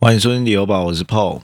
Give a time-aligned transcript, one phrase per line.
[0.00, 1.40] 欢迎收听旅游吧，我是 Paul。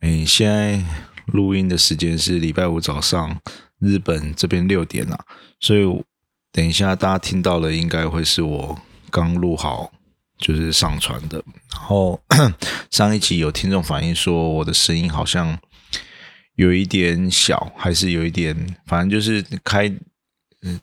[0.00, 0.82] 哎，现在
[1.26, 3.40] 录音的时间是礼拜五早上，
[3.78, 5.16] 日本这边六点了，
[5.60, 6.04] 所以
[6.50, 8.76] 等一下大家听到的应该会是我
[9.12, 9.92] 刚录好，
[10.38, 11.40] 就是上传的。
[11.72, 12.20] 然后
[12.90, 15.56] 上一集有听众反映说我的声音好像
[16.56, 18.56] 有一点小，还是有一点，
[18.86, 19.88] 反正就是开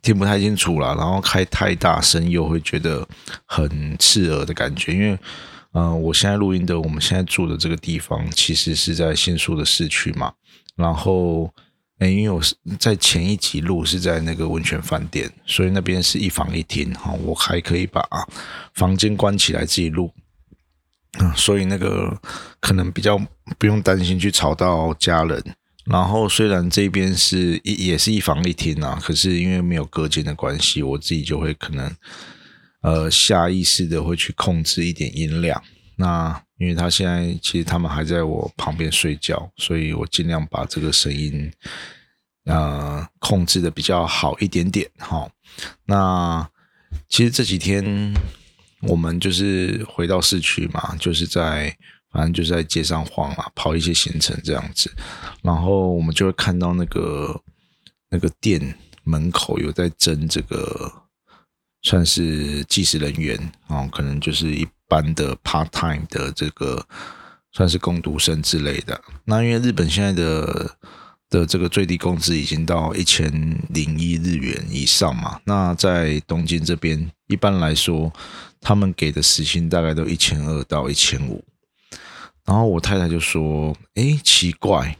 [0.01, 3.05] 听不太清楚了，然后开太大声又会觉得
[3.45, 5.19] 很刺耳的感觉，因为。
[5.73, 10.33] 嗯，我现在录音的，我们现在住的这个地方，其实是在新宿的市区嘛。
[10.75, 11.49] 然后，
[11.99, 18.05] 哎，因为我是在前一集录是在那个温泉饭店，所以那边是一房一厅哈，我还可以把
[18.73, 20.11] 房间关起来自己录。
[21.19, 22.19] 嗯，所以那个
[22.59, 23.17] 可能比较
[23.57, 25.41] 不用担心去吵到家人。
[25.85, 31.95] 然后，虽然这边是也也是一房一厅啊，可是因为没有隔间的关系，我自己就会可能。
[32.81, 35.61] 呃，下意识的会去控制一点音量。
[35.97, 41.51] 那因为他现在其实他们还在我旁边睡觉，所以我尽量把这个声音
[42.45, 44.89] 呃控制的比较好一点点。
[44.97, 45.29] 哈，
[45.85, 46.49] 那
[47.07, 48.15] 其实这几天
[48.81, 51.77] 我们就是回到市区嘛，就是在
[52.11, 54.91] 反正就是在街上晃啊，跑一些行程这样子。
[55.43, 57.39] 然后我们就会看到那个
[58.09, 60.91] 那个店门口有在争这个。
[61.81, 66.85] 算是计时人员哦，可能就是一般的 part time 的这个，
[67.51, 69.01] 算是工读生之类的。
[69.25, 70.77] 那因为日本现在的
[71.29, 73.31] 的这个最低工资已经到一千
[73.69, 78.11] 零一日元以上嘛，那在东京这边一般来说，
[78.59, 81.43] 他们给的时薪大概都一千二到一千五。
[82.45, 84.97] 然后我太太就说：“哎，奇怪。”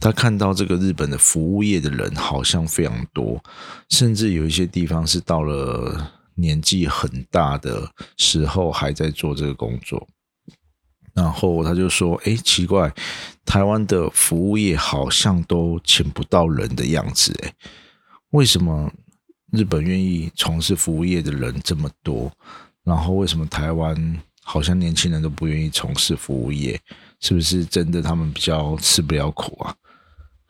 [0.00, 3.38] 他看到这个日本的服务业的人好像非常多，
[3.90, 10.08] 甚至有一些地方是到了年纪很大的时候还在做这个工作。
[11.12, 12.90] 然后他就说：“哎，奇怪，
[13.44, 17.52] 台湾的服务业好像都请不到人的样子，哎，
[18.30, 18.90] 为什么
[19.52, 22.32] 日本愿意从事服务业的人这么多？
[22.84, 26.80] 然后为什么台湾好像年轻人都不愿意从事服务业？
[27.18, 29.74] 是不是真的他们比较吃不了苦啊？”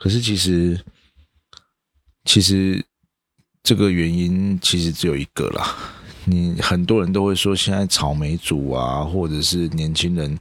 [0.01, 0.83] 可是其实，
[2.25, 2.83] 其实
[3.63, 5.77] 这个原因其实只有一个啦。
[6.25, 10.39] 你很多人都会说，现在草莓族啊，或者是年轻人，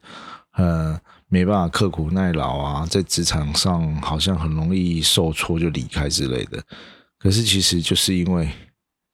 [0.53, 0.97] 呃，
[1.27, 6.63] 没办法刻苦耐劳啊，在职场上好像很容易受挫就离开之类的。
[7.17, 8.49] 可是其实就是因为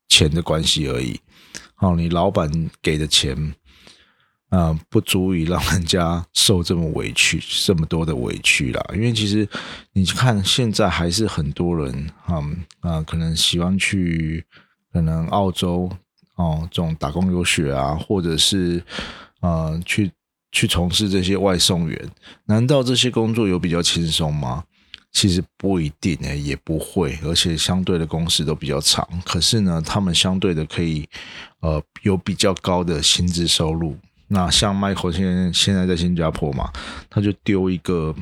[0.09, 1.19] 钱的关系而已。
[1.77, 3.35] 哦，你老板给的钱。
[4.55, 8.81] 啊，不足以让人家受这么委屈，这么多的委屈啦。
[8.93, 9.45] 因为其实
[9.91, 12.41] 你看，现在还是很多人啊
[12.79, 14.45] 啊，可能喜欢去
[14.93, 15.91] 可能澳洲
[16.35, 18.81] 哦，这种打工游学啊，或者是
[19.41, 20.09] 呃去
[20.53, 22.09] 去从事这些外送员。
[22.45, 24.63] 难道这些工作有比较轻松吗？
[25.11, 29.05] 其实不一定诶，也不会，而且相对的工时都比较长。
[29.25, 31.05] 可是呢，他们相对的可以
[31.59, 33.97] 呃有比较高的薪资收入。
[34.27, 36.71] 那像 Michael 现在现在在新加坡嘛，
[37.09, 38.15] 他就丢一个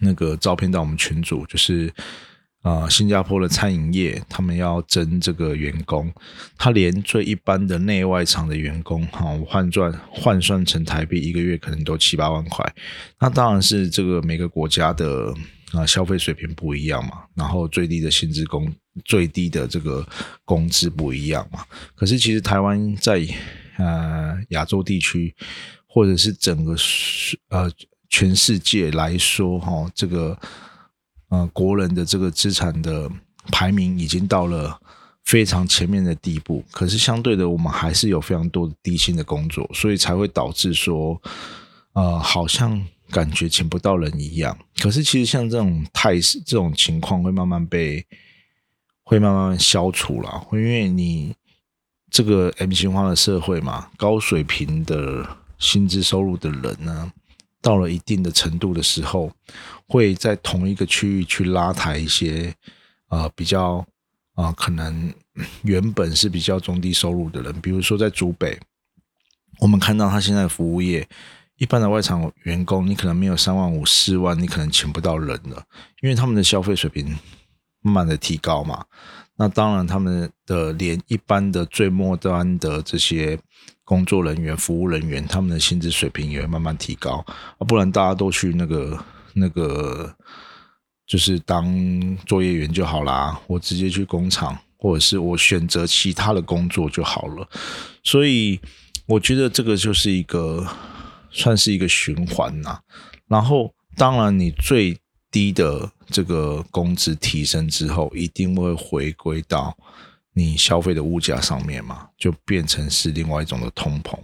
[0.00, 1.92] 那个照片到我们群组，就是
[2.62, 6.12] 啊，新加坡的餐饮业他们要争这个员工，
[6.56, 12.64] 他连最一般的内外场的员工哈，换算换算成台币一个月可能都七八万块。
[13.18, 15.34] 那当然是这个每个国家的
[15.72, 18.72] 啊消费水平不一样嘛，然后最低的薪资工
[19.04, 20.06] 最低的这个
[20.44, 21.64] 工资不一样嘛。
[21.96, 23.24] 可是其实台湾在
[23.78, 25.34] 呃，亚洲地区
[25.86, 26.74] 或者是整个
[27.48, 27.70] 呃
[28.08, 30.38] 全世界来说，哈，这个
[31.28, 33.10] 呃国人的这个资产的
[33.50, 34.78] 排名已经到了
[35.24, 36.62] 非常前面的地步。
[36.70, 41.20] 可是相对的，我们还是有非常多的低薪的工作，所以才会导致说，
[41.94, 44.58] 呃，好像感觉请不到人一样。
[44.78, 48.06] 可是其实像这种态势，这种情况会慢慢被
[49.02, 51.34] 会慢慢消除了，因为你。
[52.12, 55.26] 这个 M 型化的社会嘛，高水平的
[55.58, 57.10] 薪资收入的人呢，
[57.62, 59.32] 到了一定的程度的时候，
[59.86, 62.54] 会在同一个区域去拉抬一些
[63.08, 63.82] 啊比较
[64.34, 65.10] 啊可能
[65.62, 68.60] 原本是比较中低收入的人，比如说在竹北，
[69.58, 71.08] 我们看到他现在服务业
[71.56, 75.64] 一般的外场员工，你可能没有三万五四万，你可能请不到人了，
[76.02, 77.18] 因为他们的消费水平
[77.80, 78.84] 慢慢的提高嘛。
[79.42, 83.36] 那当然，他们的连一般的最末端的这些
[83.82, 87.24] 工作人员、服务人员，他们的薪资水平也会慢慢提高
[87.58, 88.96] 啊，不然大家都去那个
[89.34, 90.14] 那个，
[91.08, 97.44] 就是当作业员就好啦，我直接去工厂，或者是我选择其他的工作就好了。
[98.04, 98.60] 所以，
[99.06, 100.64] 我觉得这个就是一个
[101.32, 102.78] 算是一个循环呐。
[103.26, 104.96] 然后，当然你最
[105.32, 109.76] 低的这个工资提升之后，一定会回归到
[110.34, 114.16] 你消费的物价上面嘛，就变成是另外一种的通膨。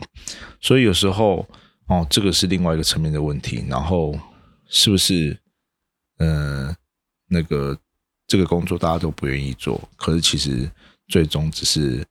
[0.60, 1.48] 所以有时候
[1.86, 3.64] 哦，这个是另外一个层面的问题。
[3.66, 4.16] 然后
[4.68, 5.36] 是不是
[6.18, 6.76] 嗯，
[7.26, 7.76] 那个
[8.26, 10.70] 这个工作大家都不愿意做，可是其实
[11.08, 12.06] 最终只是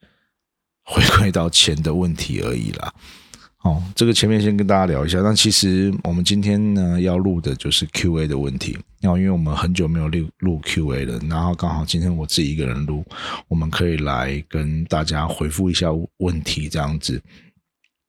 [0.83, 2.93] 回归到钱的问题而已啦。
[3.67, 5.19] 哦，这个前面先跟大家聊一下。
[5.19, 8.77] 那其实我们今天呢要录的就是 Q&A 的问题。
[9.01, 13.03] 然后因为我们很久没有录录 Q&A 了，然后刚好今天我自己一个人录，
[13.49, 17.21] 我们可以来跟大家回复一下问题这样子。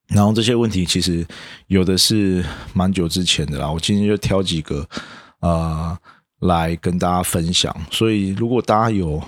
[0.06, 1.26] 然后这些问题其实
[1.66, 4.88] 有的是蛮久之前的啦，我今天就挑几个
[5.40, 5.98] 呃
[6.40, 7.74] 来跟大家分享。
[7.90, 9.20] 所以如果大家有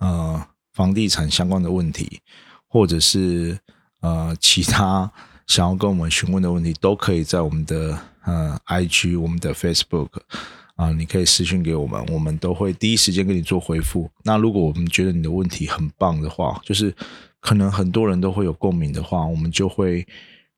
[0.00, 2.20] 呃房地产相关的问题，
[2.68, 3.58] 或者是
[4.02, 5.10] 呃其他。
[5.50, 10.06] 想要跟我们询问的问题，都可以在我们的呃 IG、我们的 Facebook
[10.76, 14.08] 啊，你可以私信给我们，我们都会第一时间给你做回复。
[14.22, 16.94] 那如果我们觉得你的问题很棒的话，就是
[17.40, 20.06] 可能很多人都会有共鸣的话，我们就会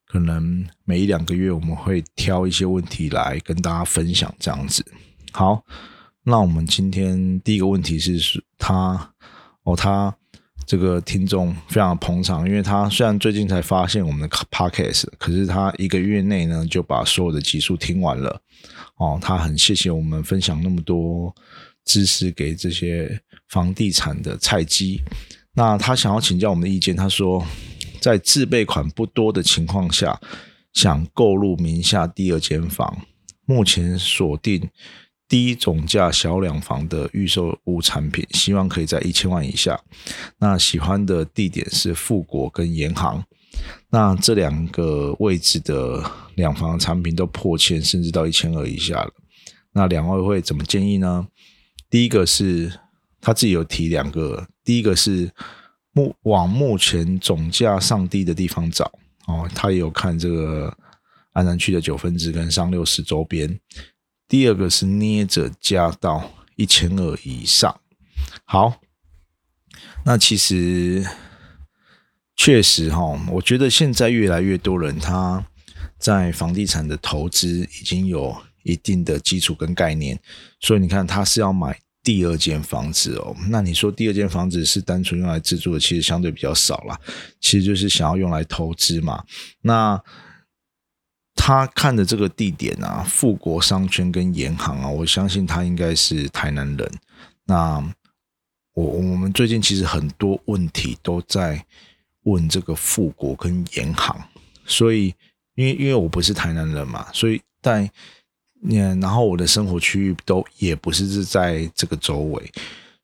[0.05, 4.85] 可能每一两个月我们会挑一些问题来跟大家分享这样子。
[5.31, 5.63] 好，
[6.21, 9.11] 那我们今天第一个问题是是他
[9.63, 10.15] 哦他。
[10.65, 18.41] 这个听众非常捧场，因为他虽然最近才发现我们的 podcast，可是他一个月内呢就把所有的集数听完了。
[18.97, 21.33] 哦，他很谢谢我们分享那么多
[21.85, 23.19] 知识给这些
[23.49, 25.01] 房地产的菜鸡。
[25.53, 27.45] 那他想要请教我们的意见，他说
[27.99, 30.19] 在自备款不多的情况下，
[30.73, 33.05] 想购入名下第二间房，
[33.45, 34.69] 目前锁定。
[35.33, 39.81] 低总价小两房的预售屋产品，希望可以在一千万以下。
[40.37, 43.23] 那喜欢的地点是富国跟银行。
[43.89, 46.03] 那这两个位置的
[46.35, 49.11] 两房产品都破千，甚至到一千二以下了。
[49.71, 51.27] 那两位会怎么建议呢？
[51.89, 52.71] 第一个是
[53.19, 55.31] 他自己有提两个，第一个是
[55.93, 58.85] 目往目前总价上低的地方找
[59.25, 60.71] 哦，他也有看这个
[61.31, 63.59] 安南区的九分之跟上六十周边。
[64.27, 67.79] 第二个是捏着加到一千二以上，
[68.45, 68.81] 好，
[70.05, 71.05] 那其实
[72.35, 75.45] 确实哈，我觉得现在越来越多人他
[75.99, 80.19] 在房地产的投资已经有一定的基础跟概念，
[80.59, 86.99] 所以你看他是要买第二间房子哦，那你说第二间房子是单纯用来自住的，其实相对比较少啦，
[87.39, 89.23] 其实就是想要用来投资嘛，
[89.61, 90.01] 那。
[91.35, 96.91] 他看的这个地点啊，富国商圈跟银行啊，我相信他应该是台南人。
[97.45, 97.83] 那
[98.73, 101.65] 我我们最近其实很多问题都在
[102.23, 104.17] 问这个富国跟银行，
[104.65, 105.13] 所以
[105.55, 107.89] 因为因为我不是台南人嘛，所以但
[108.63, 112.51] 嗯，然后我的生活区域都也不是是在这个周围，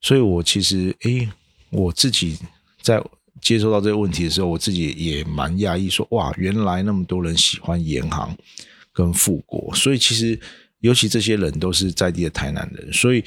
[0.00, 1.28] 所以我其实诶，
[1.70, 2.38] 我自己
[2.82, 3.02] 在。
[3.40, 8.36] 接收到这个问题的时候，我自己也蛮讶异，说哇，原来那么多人喜欢银行
[8.92, 10.38] 跟富国，所以其实
[10.80, 13.24] 尤其这些人都是在地的台南人，所以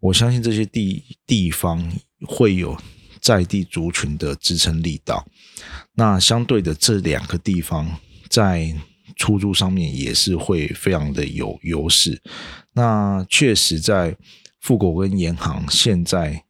[0.00, 1.90] 我相信这些地地方
[2.26, 2.76] 会有
[3.20, 5.26] 在地族群的支撑力道。
[5.94, 7.98] 那相对的，这两个地方
[8.28, 8.74] 在
[9.16, 12.20] 出租上面也是会非常的有优势。
[12.72, 14.16] 那确实在
[14.60, 16.44] 富国跟银行现在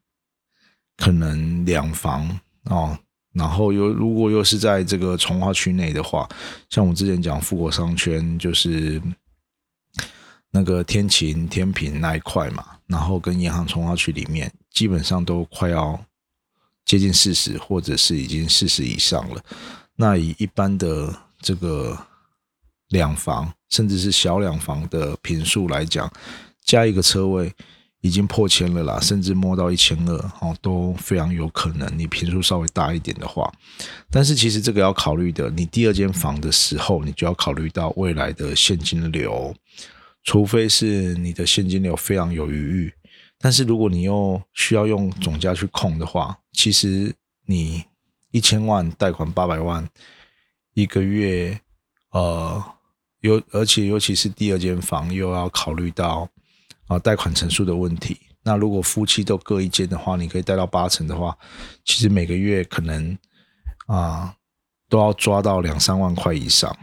[0.97, 2.41] 可能两房。
[2.67, 2.97] 哦，
[3.33, 6.29] 然后又如果又是在这个从化区内的话，
[6.69, 9.01] 像我之前讲富国商圈，就是
[10.51, 15.99] 那个天晴、天平那一块嘛，然后跟银行从化区里面，基本上都快要
[16.85, 19.43] 接近四十，或者是已经四十以上了。
[19.97, 21.99] 那以一般的这个
[22.89, 26.13] 两房，甚至是小两房的平数来讲，
[26.65, 27.53] 加一个车位。
[28.03, 31.89] 已经破千了啦，甚至摸到一千二哦，都非常有可能。
[31.97, 33.49] 你平数稍微大一点的话，
[34.11, 39.55] 但是其实这个要考虑的，你第二间房的时候，你就要考虑到未来的现金流，
[40.25, 42.93] 除非是你的现金流非常有余裕。
[43.39, 47.15] 但是如果你又需要用总价去控的话，其实
[47.47, 47.85] 你
[48.33, 49.89] 一千万贷款八百万
[50.75, 51.61] 一个月，
[52.11, 52.61] 呃，
[53.21, 56.29] 尤而且尤其是第二间房又要考虑到。
[56.89, 58.19] 啊，贷款成数的问题。
[58.43, 61.37] 那如果夫妻都各一间的话，你可以贷到八成的话，
[61.85, 63.17] 其实每个月可能
[63.87, 64.35] 啊
[64.89, 66.77] 都要抓到两三万块以上。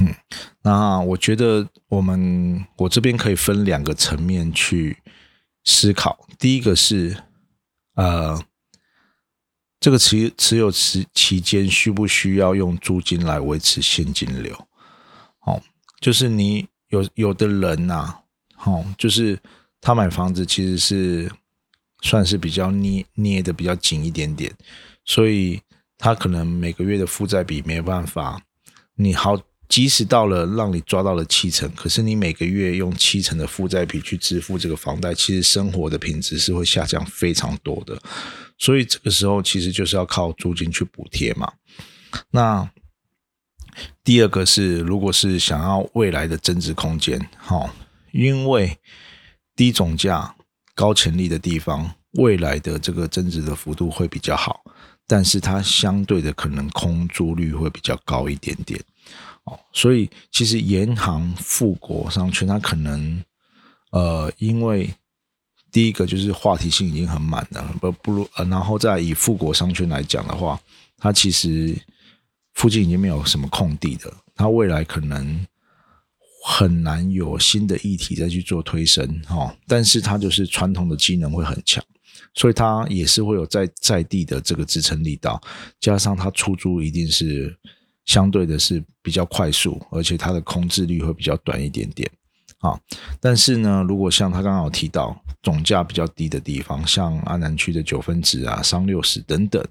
[0.00, 0.14] 嗯，
[0.62, 4.96] 那我觉得我们我这边可以分两个层面去
[5.64, 6.26] 思考。
[6.38, 7.22] 第一个是
[7.96, 8.42] 呃，
[9.78, 14.54] 这个持持有期期间需不需要用租金来维持现金流？
[15.40, 15.60] 哦
[16.00, 18.20] 就是你有有的人呐，
[18.64, 19.38] 哦，就是
[19.80, 21.30] 他买房子其实是
[22.02, 24.52] 算是比较捏捏的比较紧一点点，
[25.04, 25.60] 所以
[25.98, 28.42] 他可能每个月的负债比没办法，
[28.94, 29.40] 你好。
[29.70, 37.96] 即使到了让你抓到了七成，可是你每个月用七成的负债比去支付这个房贷，其实生活的品质是会下降非常多的。
[38.58, 41.52] 所以这个时候其实就是要靠租金去补贴嘛。
[42.32, 42.68] 那
[44.02, 47.72] 第二个是，如果是想要未来的增值空间，哈，
[48.12, 48.78] 因为
[49.54, 50.34] 低总价、
[50.74, 54.62] 高潜力的地方，未来的这个增值的幅度会比较好，
[55.06, 58.80] 但是它相对的可能空租率会比较高一点点。
[59.44, 63.22] 哦，所以其实银行富国商圈，它可能
[63.90, 64.92] 呃，因为
[65.72, 70.60] 第一个就是话题性已经很满了，不不如呃，然后再以富国商圈来讲的话，
[70.98, 71.76] 它其实
[72.54, 75.46] 附近已经没有什么空地的，它未来可能
[76.44, 81.82] 很难有新的议题再去做推升哈，但是它就是传统的机能会很强，
[82.34, 85.40] 所以它也是会有在在地的这个支撑力道，
[85.80, 87.56] 加上它出租一定是。
[88.06, 92.10] 相对的是比较快速，而且它的空置率会比较短一点点
[92.58, 92.76] 啊。
[93.20, 99.62] 但是呢，如果像他刚刚有提到总价比较低的地方，像安南区的九分子啊、商六十等等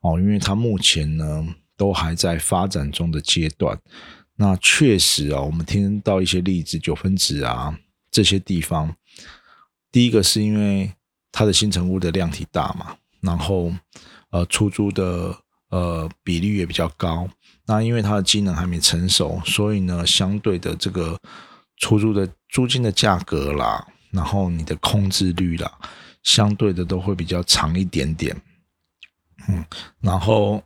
[0.00, 3.78] 哦，因为它目前呢都还在发展中的阶段。
[4.36, 7.78] 那确实啊，我们听到一些例子，九分子啊
[8.10, 8.96] 这些地方，
[9.92, 10.92] 第一个是因为
[11.30, 13.72] 它的新城屋的量体大嘛，然后
[14.30, 15.36] 呃出租的
[15.68, 17.28] 呃比例也比较高。
[17.66, 21.18] 那因为它的机能还没成熟，所以呢，相对的这个
[21.78, 25.72] 出租的租金的价格啦，然后你的空置率啦，
[26.22, 28.36] 相对的都会比较长一点点。
[29.48, 29.64] 嗯，
[30.00, 30.62] 然后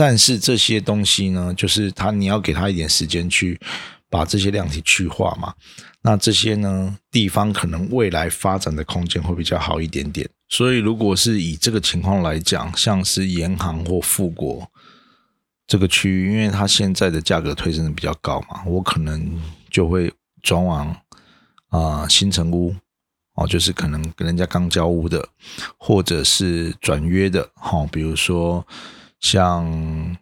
[0.00, 3.60] 但是这些东西呢，就是它你要给它一点时间去
[4.08, 5.52] 把这些量体去化嘛。
[6.00, 10.26] 那这些呢地方可能未来发展的空间会比较好一点点。
[10.48, 14.66] 所以如果是以这个情况来讲，像是银行或富国。
[15.66, 19.30] 这个区域，因为它现在的价格推升的比较高嘛，我可能
[19.68, 20.10] 就会
[20.42, 20.96] 转往
[21.68, 22.74] 啊新城屋
[23.34, 25.28] 哦，就是可能跟人家刚交屋的，
[25.76, 28.66] 或者是转约的哈，比如说
[29.20, 30.16] 像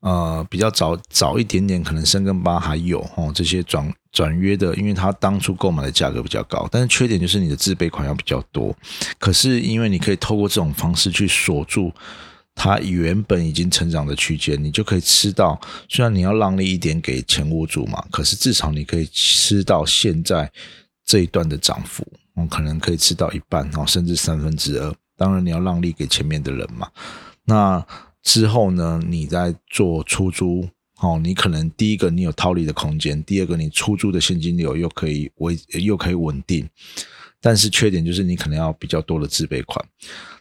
[0.00, 8.74] 呃比较早早一点点，可能深根八还有哦这些转转约的，因为它当初购买的价格比较高，但是缺点就是你的自备款要比较多，
[9.18, 11.92] 可是因为你可以透过这种方式去锁住。
[12.58, 15.60] 它原本已经成长的区间，你就可以吃到。
[15.90, 20.50] 虽然你要让利一点给前屋主嘛，可是至少你可以吃到现在
[21.04, 22.02] 这一段的涨幅。
[22.34, 24.90] 嗯，可能可以吃到一半哦，甚至三分之二。
[25.18, 26.88] 当然你要让利给前面的人嘛。
[27.44, 27.86] 那
[28.26, 30.68] 之后呢，你在做出租
[31.00, 36.68] 哦，你可能第一个你有套利的空间，第二个你出租的现金流又可以维又可以稳定。
[37.40, 39.86] 但是缺点就是你可能要比较多的自备款。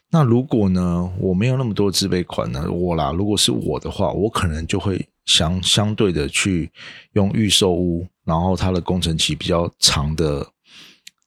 [0.10, 2.65] 那如果呢，我没有那么多自备款呢？
[2.72, 6.72] 我啦，如果是我的话，我可能就会相相对的去
[7.13, 10.48] 用预售屋，然后它的工程期比较长的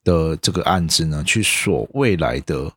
[0.02, 2.68] 的这个案子呢，去锁未来的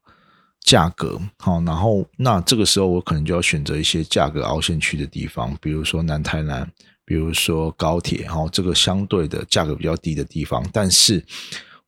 [0.63, 1.19] 价格。
[1.37, 6.69] 好，然后那这个时候我可能就要选择一些价格凹陷区的地方，比如说南台南，
[7.05, 11.23] 比如说高铁，然后这个相对的价格比较低的地方，但是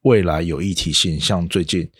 [0.02, 1.90] 未来有议题性，像最近。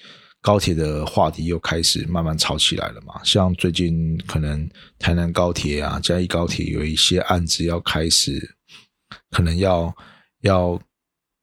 [0.44, 3.18] 高铁的话题又开始慢慢炒起来了嘛？
[3.24, 8.54] 像最近可能台南高铁啊、嘉义高铁有一些案子要开始，
[9.30, 9.90] 可能要
[10.42, 10.78] 要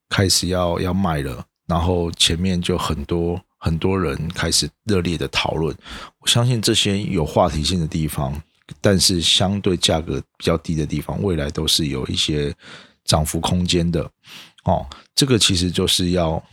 [0.08, 5.74] 开始要要卖了，然后前面就很多很多人开始热烈的讨论。
[6.20, 8.42] 我相信这些有话题性的地方，
[8.82, 12.54] 但是相对价格比较低的地方，未来都是有一些
[13.06, 14.04] 涨幅空间的。
[14.66, 16.44] 哦，这个其实就是要。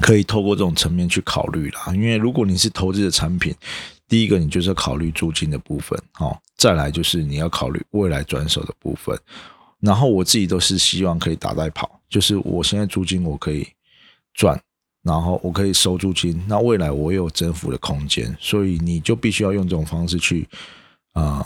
[0.00, 3.52] 可以透过这种层面去考虑啦，因为如果你是投资的产品，
[4.06, 9.18] 第一个你就是要考虑租金的部分，哦，再来就是你要考虑未来转手的部分，
[9.80, 13.66] 然后我自己都是希望可以打带跑，就是我现在租金我可以
[14.34, 14.56] 赚，
[15.08, 20.46] 然后我可以收租金，那未来我有增幅的空间，所以你就必须要用这种方式去
[21.14, 21.44] 啊。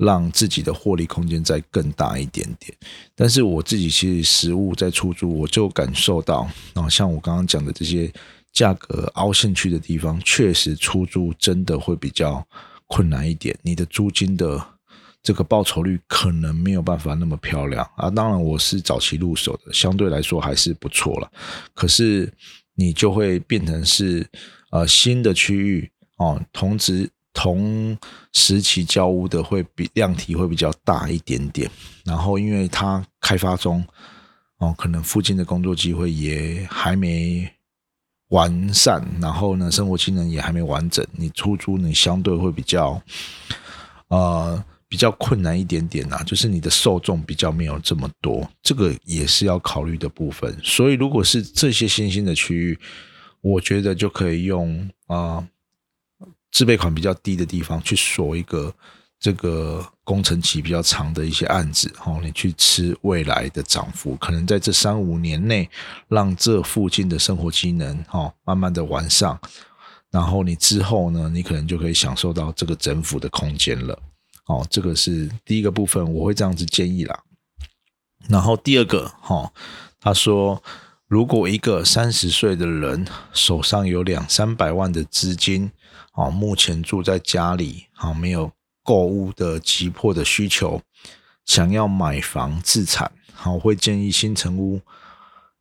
[0.00, 2.74] 让自己的获利空间再更大一点点，
[3.14, 8.10] 但是我自己其实实物在出租，我就感受到啊，像我刚刚讲的这些
[8.50, 12.42] 价格凹陷区的地方，确实出租真的会比较
[12.86, 13.54] 困难一点。
[13.60, 14.58] 你的租金的
[15.22, 18.08] 这个报酬率可能没有办法那么漂亮啊。
[18.08, 21.30] 当然，我是早期入手的，相对来说还是不错了。
[21.74, 22.32] 可是
[22.80, 24.26] 你就会变成是
[24.70, 27.10] 呃新的区域哦，同值。
[27.32, 27.96] 同
[28.32, 31.70] 时期交屋的会比量体会比较大一点点，
[32.04, 33.82] 然后因为它开发中，
[34.58, 37.48] 哦，可能附近的工作机会也还没
[38.30, 43.00] 完善，然后呢，生活机能也还没完整，你出租你相对会比较，
[44.08, 50.54] 呃，比较困难一点点呐，就是你的受众比较没有这么多，这个也是要考虑的部分。
[50.62, 52.78] 所以如果是这些新兴的区域，
[53.40, 55.48] 我觉得就可以用啊。
[56.52, 58.74] 自备款比较低的地方去锁一个
[59.20, 65.70] 这个工程期比较长的一些案子，哦，你去吃未来的涨幅，可能在这三五年内
[66.08, 69.38] 让这附近的生活机能，哦，慢慢的完善，
[70.10, 73.96] 然后你之后呢，你可能就可以享受到这个增幅的空间了，
[74.50, 77.22] 哦，这个是第一个部分，我会这样子建议啦。
[78.28, 79.52] 然后第二个，哈，
[80.00, 80.60] 他说，
[81.06, 85.70] 如果一个三十岁的人手上有两三百万的资金，
[86.14, 88.50] 哦，目前住在家里，好没有
[88.82, 90.82] 购物的急迫的需求，
[91.46, 94.80] 想要买房自产，好会建议新城屋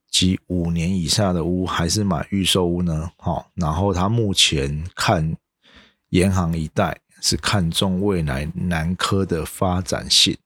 [0.10, 3.12] 及五年以下的屋，还是买预售屋呢？
[3.17, 5.38] 好，然后他目前看
[6.10, 10.38] 银行一带是看中未来南科的发展性，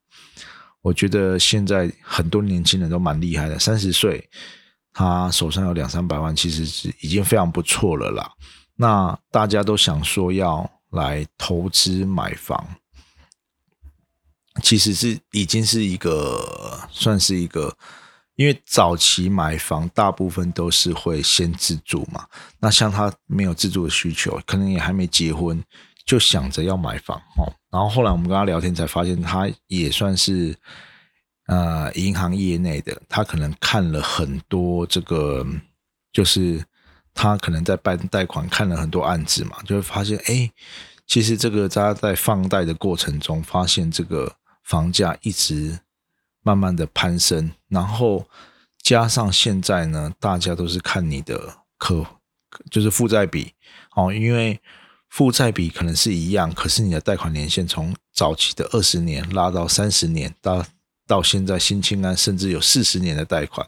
[0.82, 4.30] 我觉得现在很多年轻人都蛮厉害的，三十岁
[4.94, 8.32] 他手上有两三百万，其实是已经非常不错了啦。
[8.76, 12.76] 那大家都想说要来投资买房，
[14.62, 17.76] 其实是已经是一个算是一个，
[18.36, 22.28] 因为早期买房大部分都是会先自住嘛。
[22.60, 25.64] 那像他没有自住的需求，可能也还没结婚，
[26.06, 27.52] 就想着要买房哦。
[27.72, 30.56] 然后后来我们跟他聊天才发现，他也算是
[31.48, 35.46] 呃银行业内的，他可能看了很多这个
[36.12, 36.64] 就是。
[37.16, 40.52] 他可能在办贷款看了很多案子嘛，就会发现，哎，
[41.06, 45.78] 其实这个他在放贷的过程中，发现这个房价一直
[46.42, 48.28] 慢慢的攀升，然后
[48.82, 52.04] 加上现在呢，大家都是看你的可
[52.72, 53.54] 就是负债比
[53.96, 54.60] 哦，因为
[55.14, 60.66] 负债比可能是一样，可是你的贷款年限从早期的二十年拉到三十年，到
[61.06, 63.68] 到现在新青安甚至有四十年的贷款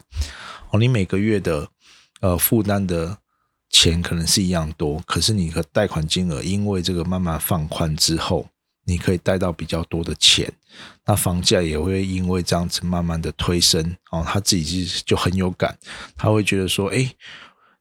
[0.70, 1.68] 哦，你每个月的
[2.20, 3.18] 呃负担的。
[3.68, 8.48] 钱可能是一样多，可是你的贷款金额因为这个慢慢放宽之后，
[8.84, 10.50] 你可以贷到比较多的钱，
[11.04, 15.76] 那房价也会因为这样子慢慢的推升哦，他自己就就很有感，
[16.16, 17.12] 他会觉得说，哎，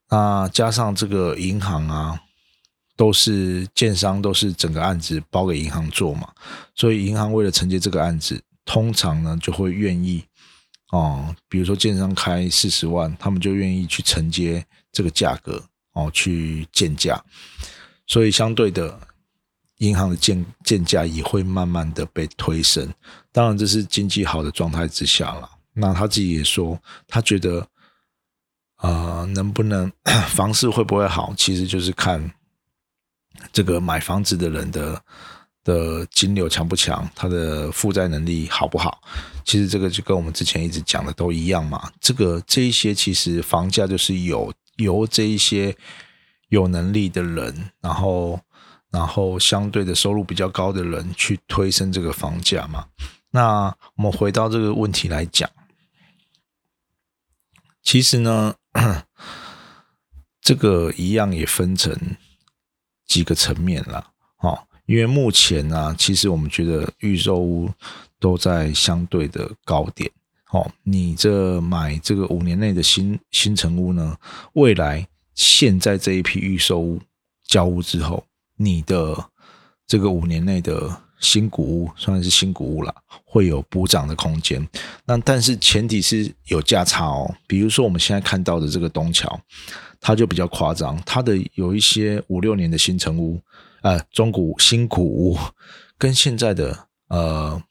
[0.10, 2.20] 那加上这个银行啊，
[2.96, 6.32] 都是建商都是整个案子包给银行做嘛，
[6.74, 10.24] 所以银行为了承接这个案子，通常呢就会愿意
[10.92, 15.64] 哦，比如说建商开四十万，他们就愿意去承接这个价格。
[15.96, 17.24] 哦，去建价，
[18.06, 19.00] 所以相对的，
[19.78, 22.94] 银行的建建价也会慢慢的被推升。
[23.32, 25.50] 当然，这是经济好的状态之下了。
[25.72, 26.78] 那他自己也说，
[27.08, 27.66] 他觉得，
[28.80, 29.90] 呃，能不能
[30.36, 32.30] 房市会不会好，其实就是看
[33.52, 35.02] 这个买房子的人的
[35.64, 39.02] 的金流强不强，他的负债能力好不好。
[39.44, 41.92] 其实这个就跟我们之前一直讲的都一样嘛。
[42.00, 44.54] 这个这一些其实房价就是有。
[44.78, 45.74] 由这一些
[46.50, 48.38] 有能力的人，然后
[48.92, 52.86] 然后相对的收入比较高的人去推升这个房价嘛。
[53.32, 55.50] 那我们回到这个问题来讲，
[57.82, 58.56] 其实呢，
[60.44, 61.98] 这个一样也分成
[63.08, 64.06] 几个层面了。
[64.40, 67.70] 哦，因为目前呢，其实我们觉得预售屋
[68.20, 70.10] 都在相对的高点。
[70.52, 74.18] 哦，你这买这个五年内的新新城屋呢？
[74.54, 77.02] 未来现在这一批预售屋
[77.46, 78.24] 交屋之后，
[78.56, 79.30] 你的
[79.88, 84.68] 这个五年内的新古屋算是新古屋了，会有补涨的空间。
[85.06, 87.34] 那但是前提是有价差哦。
[87.48, 89.40] 比如说我们现在看到的这个东桥，
[90.00, 93.42] 它就比较夸张，它的有一些五六年的新城屋，
[93.82, 95.38] 呃，中古新古屋，
[95.98, 97.62] 跟现在的呃，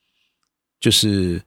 [0.80, 1.42] 就是。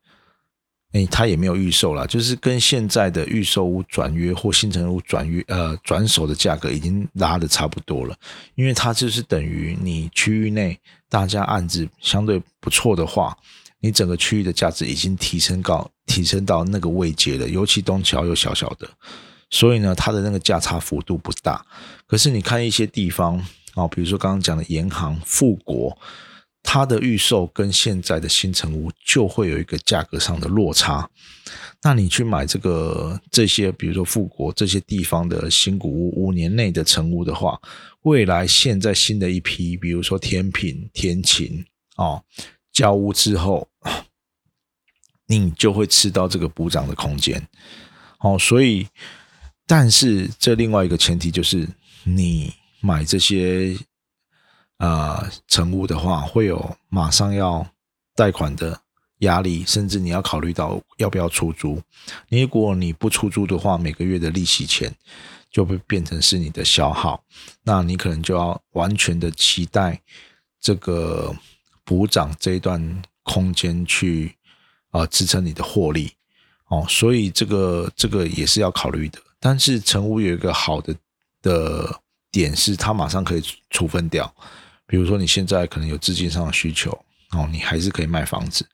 [0.93, 8.15] 哎，它也没有预售了，就是跟现在的预售屋转约或新城屋转约呃转手的价格已经拉的差不多了，
[8.55, 10.79] 因为它就是等于你区域内
[11.09, 13.37] 大家案子相对不错的话，
[13.79, 18.89] 你整个区域的价值已经提升到提升到那个位阶了，尤其东桥又小小的，
[19.49, 21.65] 所以呢，它的那个价差幅度不大。
[22.05, 23.37] 可是你看一些地方
[23.75, 25.97] 啊，比如说刚刚讲的盐行富国。
[26.69, 31.09] 它的预售跟现在的新城屋就会有一个价格上的落差。
[31.83, 37.57] 那你去买这个这些，比如说富国这些地方的新古屋，五年内的成屋的话，
[38.01, 41.63] 未来现在新的一批，比如说天品、天晴
[41.95, 42.21] 哦，
[42.73, 43.69] 交屋之后，
[45.27, 47.47] 你就会吃到这个补涨的空间。
[48.19, 48.87] 哦，所以，
[49.67, 51.67] 但是这另外一个前提就是，
[52.03, 53.77] 你买这些
[54.77, 57.65] 啊成屋的话，会有马上要
[58.15, 58.81] 贷款的。
[59.19, 61.81] 压力，甚至你要考虑到要不要出租。
[62.29, 64.93] 如果你不出租的话，每个月的利息钱
[65.49, 67.23] 就会变成是你的消耗，
[67.63, 69.99] 那你可能就要完全的期待
[70.61, 71.35] 这个
[71.83, 74.35] 补涨这一段空间去
[74.91, 76.11] 啊支撑你的获利
[76.67, 76.85] 哦。
[76.87, 79.19] 所以这个这个也是要考虑的。
[79.39, 80.95] 但是成屋有一个好的
[81.41, 82.01] 的
[82.31, 84.31] 点是，它马上可以处分掉。
[84.85, 86.97] 比如说你现在可能有资金上的需求
[87.31, 88.65] 哦，你还是可以卖房子。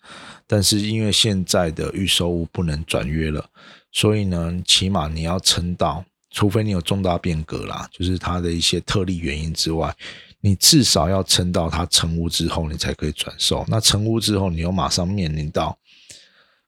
[0.45, 3.49] 但是因为现在的预售屋不能转约了，
[3.91, 9.95] 所以呢，起码你要撑到，除非你有重大变革啦，就是它的一些特例原因之外，
[10.41, 13.65] 你至少要撑到它成屋之后，你才可以转售。
[13.67, 15.77] 那成屋之后，你又马上面临到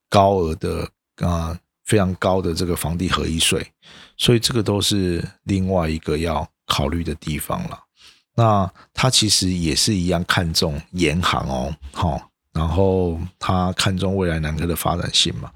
[0.09, 3.65] 高额的啊非常高的这个房地合一税，
[4.17, 7.79] 所以这个都是另外一个要考虑的地方了。
[8.35, 12.31] 那他其实也是一样看重银行哦，好。
[12.51, 15.51] 然后他看中未来南科的发展性嘛？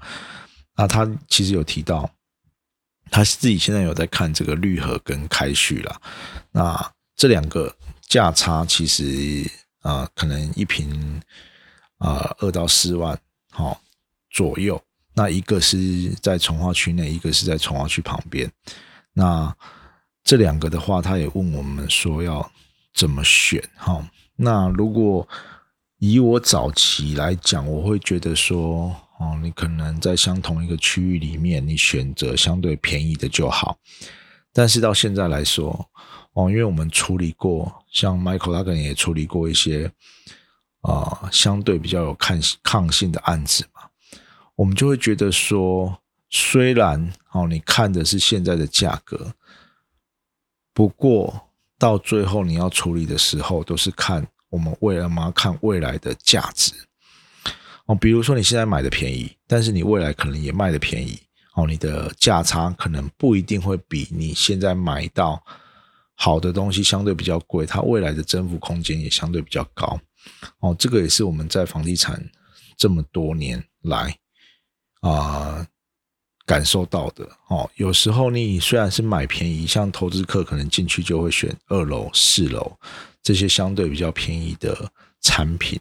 [0.76, 2.10] 那他其实有提到，
[3.10, 5.98] 他自己现在有在看这个绿河跟开旭了。
[6.52, 7.74] 那这两个
[8.06, 11.22] 价差其实啊，可能一平
[11.96, 13.18] 啊二到四万
[13.50, 13.80] 好
[14.28, 14.78] 左右。
[15.14, 18.50] 那一个是在从化区内，一个是在从化区旁边。
[19.14, 19.56] 那
[20.22, 22.52] 这两个的话，他也问我们说要
[22.94, 24.08] 怎么选哈？
[24.36, 25.26] 那如果
[25.98, 33.78] 以我早期来讲，我会觉得说，哦，你可能在相同一个区域里面，你选择相对便宜的就好。
[34.52, 35.88] 但是到现在来说，
[36.32, 39.92] 哦，因为我们处理过，像 Michael 他可能也处理过一些，
[40.80, 43.82] 啊，相对比较有抗抗性的案子嘛，
[44.56, 46.00] 我们就会觉得说，
[46.30, 49.34] 虽然哦，你看的是现在的价格，
[50.72, 51.49] 不过
[51.80, 54.24] 到最后你要处理的时候，都是看。
[54.50, 56.72] 我们为了嘛看未来的价值
[57.86, 61.16] 哦，比如说你现在买的便宜，但是你未来可能也卖的便宜
[61.54, 65.40] 哦，你的价差可能不一定会比你现在买到
[66.16, 69.96] 好的东西相对比较贵，它未来的增幅空间也相对比较高
[70.58, 70.74] 哦。
[70.76, 72.20] 这个也是我们在房地产
[72.76, 74.12] 这么多年来
[75.02, 75.64] 啊
[76.50, 77.70] 感受到的哦。
[77.76, 82.76] 有时候你虽然是买便宜，像投资客可能进去就会选二楼、四楼。
[83.22, 85.78] 这些相对比较便宜的产品，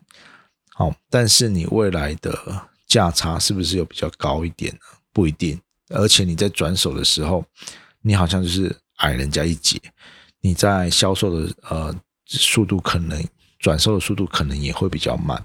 [0.74, 2.38] 好，但是你未来的
[2.86, 4.80] 价差是不是有比较高一点呢？
[5.14, 7.44] 不一定，而且你在转手的时候，
[8.02, 9.80] 你好像就是矮人家一截，
[10.42, 11.96] 你在销售的呃
[12.28, 13.26] 速度可能
[13.58, 15.42] 转售的速度可能也会比较慢，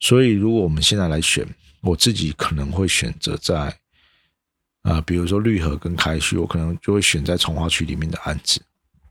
[0.00, 1.46] 所以如果我们现在来选，
[1.82, 3.78] 我自己可能会选择在
[4.86, 8.62] 啊，比如说绿河跟开区，我可能就会选在从化区里面的案子。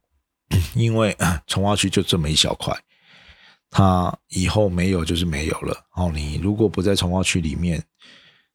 [0.73, 1.15] 因为
[1.47, 2.73] 从化区就这么一小块，
[3.69, 5.77] 它以后没有就是没有了。
[5.95, 7.83] 哦，你如果不在从化区里面，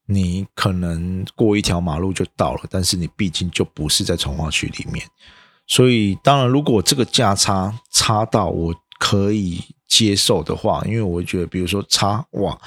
[0.07, 5.05] 你可能过一条马路就到了，但是你毕竟就不是在从化区里面。
[5.67, 12.59] 所以，当然，如果这个价差差到我可以接受的话，因为我觉得，比如说差哇。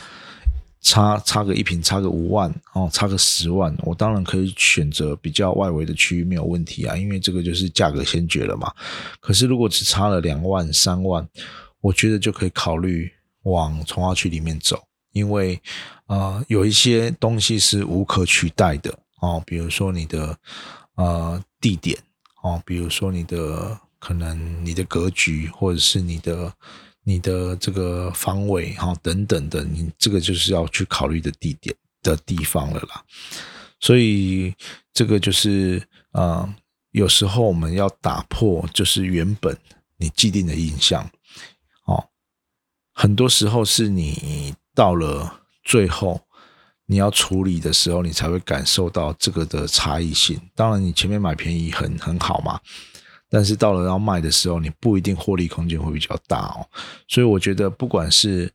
[0.84, 8.70] 差差个一瓶，差个五万哦，差个十万，我当然可以选择比较外围的区域，没有问题啊，因为这个就是价格先决了嘛。
[9.18, 11.26] 可是如果只差了两万、三万，
[11.80, 13.10] 我觉得就可以考虑
[13.44, 14.78] 往从化区里面走，
[15.12, 15.58] 因为
[16.04, 20.38] 啊，有一些东西是无可取代的哦，比如说你的
[20.96, 21.98] 呃地点
[22.42, 26.52] 哦，比如说你的可能你的格局，或者是你的。
[27.04, 33.04] 你的这个方位哈等等的，你这个就是要去考虑的地点的地方了啦。
[33.78, 34.54] 所以
[34.92, 36.48] 这个就是啊，
[36.92, 39.56] 有时候我们要打破就是原本
[39.98, 41.08] 你既定的印象
[41.84, 42.08] 哦。
[42.94, 46.20] 很多时候是你到了最后
[46.86, 50.40] 你要处理的时候，你才会感受到这个的差异性。
[50.54, 52.58] 当然，你前面买便宜很很好嘛。
[53.34, 56.64] 但是到了要卖的时候，你不一定获利空间会比较大哦。
[57.08, 58.48] 所以我觉得，不管是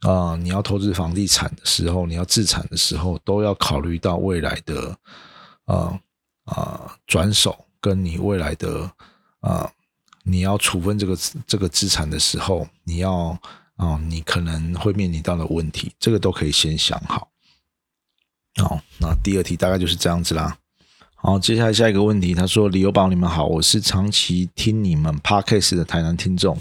[0.00, 4.98] 啊，你要投资房地产的时候，你要自产的时候，都要考虑到未来的
[5.66, 5.96] 啊
[6.46, 8.90] 啊转手，跟你未来的
[9.38, 9.70] 啊，
[10.24, 13.38] 你要处分这个这个资产的时候，你要
[13.76, 17.28] 啊，你可能会面临到的问题，这个都可以先想好。
[18.56, 20.58] 哦，那第二题大概就是这样子啦。
[21.26, 26.56] 好，接下来下一个问题，他说：“李友宝，你们好，我是长期听你们 podcast 的台南听众，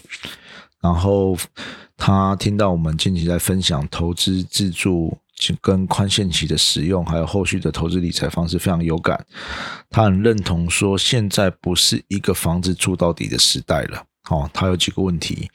[0.82, 1.38] 然后
[1.96, 5.16] 他听到我们近期在分享投资自助
[5.62, 9.24] 跟宽限期的使用，还有后续的投资理财方式，非常有感。
[9.92, 14.04] 他很认同说，现在不是一个房子住到底的时代了。
[14.32, 15.48] 哦，他有几个问题，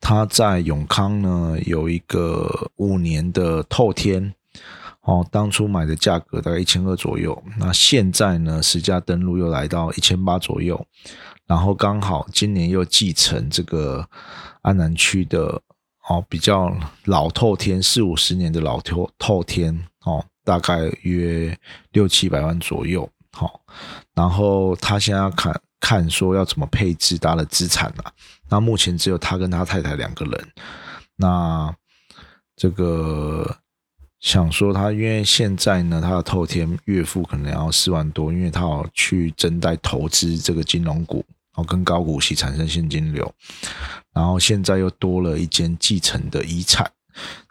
[0.00, 4.32] 他在永康呢有一个五年的透天。”
[5.02, 10.86] 哦，当初买的价格大概一千二左右，那现在呢，实价登录又来到一千八左右，
[11.44, 14.08] 然后刚好今年又继承这个
[14.60, 15.60] 安南区的
[16.08, 16.72] 哦比较
[17.06, 21.58] 老透天四五十年的老透透天哦，大概约
[21.90, 23.60] 六七百万左右，好，
[24.14, 28.12] 然后他现在要看看说要怎么配置他的资产啊，
[28.48, 30.48] 那目前只有他跟他太太两个人，
[31.16, 31.74] 那
[32.54, 33.56] 这个。
[34.22, 43.30] 想说他，因为现在呢，他的透天月付可能要四万多，因为他要去增贷投资这个金融股，然后，跟高股息产生现金流，
[44.14, 46.88] 然后现在又多了一间继承的遗产，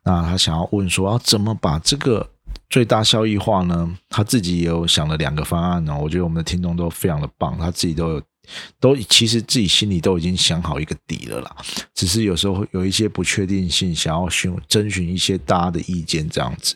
[0.06, 2.28] 那他想要问说，要怎么把这个
[2.70, 3.96] 最大效益化呢？
[4.10, 8.22] 他自己也有想了两个方案呢，我觉得我们的听众都非常的棒，他自己都有。
[8.80, 11.56] 都其实自己心里都已经想好一个底了啦，
[11.94, 16.76] 只是有时候有一些不确定性，想要询征询一些大家的意见这样子。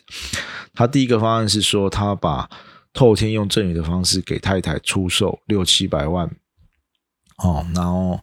[0.72, 2.48] 他第一个方案是说，他把
[2.92, 6.30] 透天用赠与的方式给太太出售六七百万，
[7.38, 8.20] 哦，然后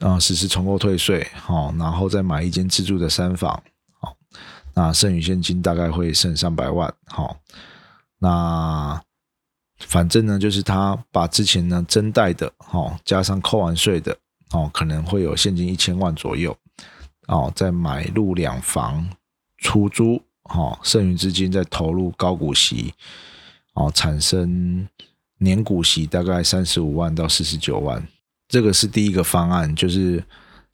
[0.00, 3.62] 啊实施重购退税，哦，然后再买一间自住的三房，
[4.00, 4.16] 好，
[4.74, 7.38] 那剩余现金大概会剩三百万，好，
[8.18, 9.02] 那。
[9.80, 14.16] 反正呢，就是他把之前呢增贷的，哦，加上扣完税的，
[14.50, 16.56] 哦，可能会有现金一千万左右，
[17.28, 19.08] 哦，再买入两房
[19.58, 22.92] 出租，哦，剩余资金再投入高股息，
[23.74, 24.86] 哦，产生
[25.38, 28.06] 年股息大概三十五万到四十九万，
[28.48, 30.24] 这个是第一个方案，就是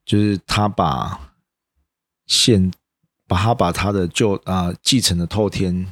[0.07, 1.33] 就是他把
[2.27, 2.73] 现
[3.29, 5.87] 把他把他的旧啊继承的透天。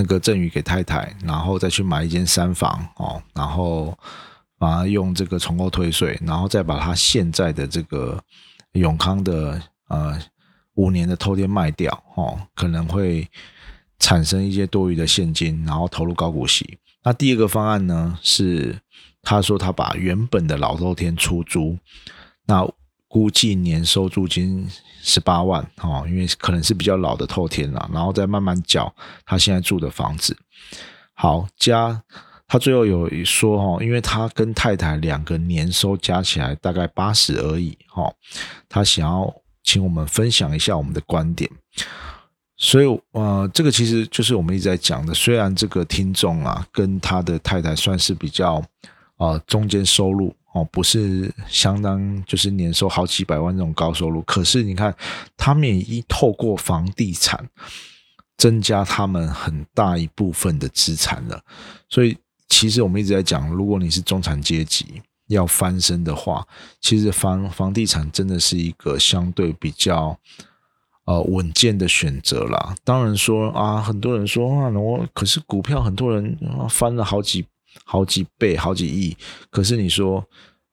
[0.00, 3.94] 那个赠与给太太，然后再去买一间三房哦，然后
[4.58, 8.18] 把它用这个重购退税，然后再把它现在的这个
[8.72, 10.18] 永康的呃
[10.76, 13.28] 五年的透天卖掉哦，可能会
[13.98, 16.78] 产生一些多余的现金，然后投入高股息。
[17.04, 18.80] 那第二个方案呢是，
[19.20, 21.76] 他说他把原本的老透天出租，
[22.46, 22.66] 那。
[23.12, 24.70] 估计年收租金
[25.02, 28.94] 十八万，哦，因为可能是比较老的透天了，然后再慢慢缴
[29.26, 30.36] 他现在住的房子。
[31.14, 32.00] 好，加
[32.46, 38.14] 他最后有一说，哈，因为他跟太太两个年收加起来大概八十而已，哈，
[38.68, 41.50] 他想要请我们分享一下我们的观点。
[42.56, 48.62] 所以，呃，这个其实就是我们一直在讲的，虽然这个听众啊跟他的太太算是比较，
[49.16, 50.32] 呃，中间收入。
[50.52, 54.92] 哦，不是相当就是年收好几百万这种高收入，可是你看，
[55.36, 57.48] 他们也一透过房地产
[58.36, 61.40] 增加他们很大一部分的资产了。
[61.88, 66.44] 所以，其实我们一直在讲，如果你是中产阶级要翻身的话，
[66.80, 70.18] 其实房房地产真的是一个相对比较
[71.04, 72.74] 呃稳健的选择啦。
[72.82, 76.36] 当然说啊，很多人说啊，我可是股票很多人
[76.68, 77.46] 翻了好几。
[77.84, 79.16] 好几倍，好几亿。
[79.50, 80.24] 可是你说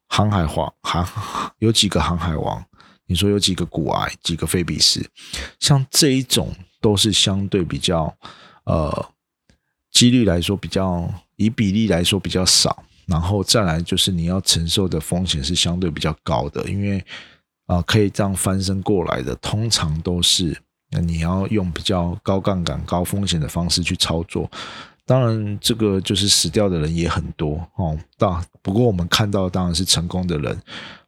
[0.08, 1.06] 航海王，航
[1.58, 2.64] 有几个航海王？
[3.06, 5.08] 你说有几个股癌，几个菲比斯？
[5.58, 8.14] 像这一种都是相对比较，
[8.64, 9.10] 呃，
[9.90, 12.84] 几率来说比较，以比例来说比较少。
[13.06, 17.02] 然后再来就是你要承受的风险是相对比较高的，因为
[17.64, 20.54] 啊，可以这样翻身过来的，通常都是
[21.02, 24.50] 你要用比较高杠杆、高风险的方式去操作。
[25.08, 27.98] 当然，这个就是死掉的人也很多哦。
[28.18, 30.52] 但不过我们看到当然是成功的人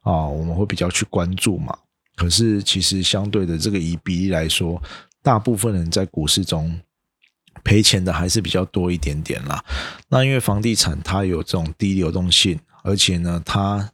[0.01, 1.77] 啊，我们会比较去关注嘛。
[2.15, 4.81] 可是其实相对的，这个以比例来说，
[5.21, 6.81] 大部分人在股市中
[7.63, 9.63] 赔钱的还是比较多一点点啦。
[10.09, 13.87] 那因为房地产它有这种低流动性，而且呢，它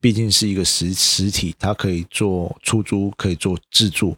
[0.00, 4.16] 毕竟是一个实实体，它可以做出租，可以做自住。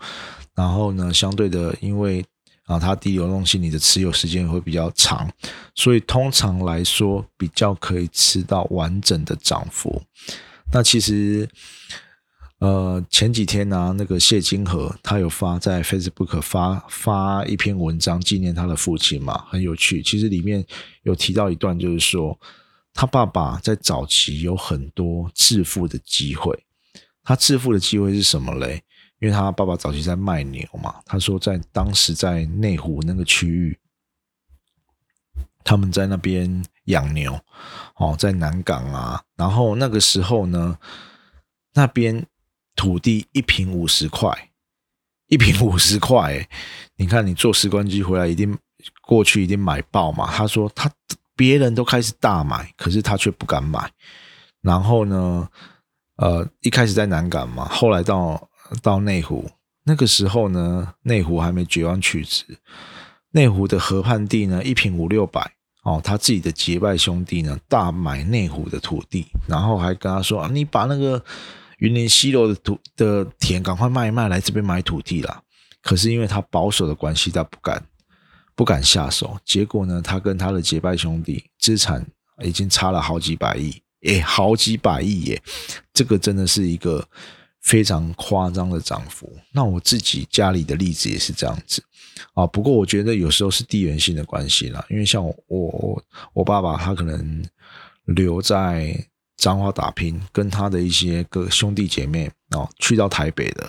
[0.55, 2.25] 然后呢，相对的，因为
[2.67, 5.31] 啊，它低流动性，你的持有时间会比较长，
[5.75, 10.03] 所以通常来说比较可以吃到完整的涨幅。
[10.73, 11.49] 那其实，
[12.59, 20.03] 呃，前几天呢，那个谢金河他有发在 Facebook 发发一篇文章纪念他的父亲嘛，很有趣。
[20.03, 20.67] 其实里面
[21.05, 22.37] 有提到一段，就是说
[22.93, 26.59] 他爸爸在早期有很多致富的机会。
[27.23, 28.83] 他致富的机会是什么嘞？
[29.19, 33.79] 因为他爸爸早期在卖牛嘛，他说在当时在内湖那个区域，
[35.65, 37.41] 他们在那边养牛，
[37.97, 40.79] 哦，在南港啊，然后那个时候呢，
[41.73, 42.27] 那边
[42.75, 44.51] 土地一平五十块，
[45.29, 46.47] 一平五十块，
[46.97, 48.57] 你看你坐时光机回来一定
[49.01, 50.31] 过去一定买爆嘛。
[50.31, 50.91] 他说他
[51.35, 53.91] 别人都开始大买，可是他却不敢买。
[54.61, 55.49] 然后呢，
[56.17, 58.49] 呃，一开始在南港嘛，后来到
[58.83, 59.51] 到内湖，
[59.85, 62.45] 那个时候呢，内湖还没绝湾取直，
[63.31, 65.53] 内湖的河畔地呢，一平五六百
[65.83, 71.23] 哦，他自己的结拜兄弟呢，大买内湖的土地，然后还跟他说啊，你把那个
[71.79, 75.43] 云林西楼的土的田赶快卖一卖，来这边买土地啦。
[75.83, 77.83] 可是因为他保守的关系，他不敢
[78.55, 82.05] 不敢下手，结果呢，他跟他的结拜兄弟资产
[82.43, 83.81] 已经差了好几百亿。
[84.07, 85.43] 哎，好几百亿耶！
[85.93, 87.05] 这个真的是一个
[87.67, 89.29] 非常夸张的涨幅。
[89.51, 91.83] 那我自己家里的例子也是这样子
[92.33, 92.47] 啊。
[92.47, 96.03] 不过我觉得有时候是地缘性的关系啦，因为像我我
[96.33, 97.45] 我爸爸他可能
[98.05, 98.97] 留在
[99.37, 103.69] 彰化打拼，跟他的一些个兄弟姐妹哦，去到台北的，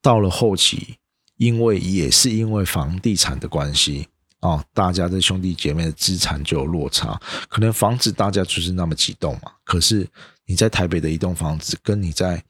[0.00, 0.96] 到了后期，
[1.36, 4.08] 因为也是因为房地产的关系。
[4.40, 10.08] 哦，大家的兄弟姐妹的资产就有落差，可能房子大家就是那么几栋嘛，可是
[10.46, 12.40] 你在台北的一栋房子，跟你在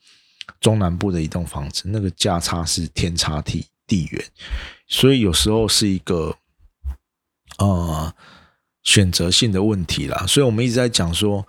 [0.61, 4.25] 中南部的一栋房子，那个价差是天差地地远，
[4.87, 6.37] 所以有时候是一个
[7.59, 8.15] 呃
[8.83, 10.27] 选择性的问题啦。
[10.27, 11.47] 所以我们一直在讲说，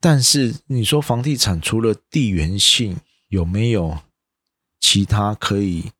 [0.00, 3.98] 但是你说房地产除了地缘性，有没有
[4.78, 5.90] 其他可以？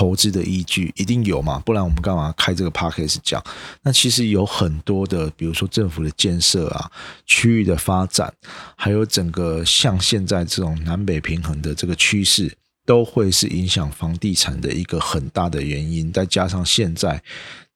[0.00, 3.44] 投资的依据一定有嘛，不然我们干嘛开这个 p a c k a g e 讲？
[3.82, 6.90] 那其实有很多的，比如说政府的建设啊，
[7.26, 8.32] 区域的发展，
[8.76, 12.50] 还有整个像现在这种南北平衡的这个趋势，
[12.86, 16.10] 都会是影响房地产的一个很大的原因。
[16.10, 17.22] 再加上现在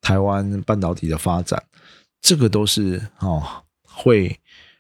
[0.01, 1.63] 台湾半导体的发展，
[2.23, 3.45] 这个都是哦
[3.83, 4.35] 会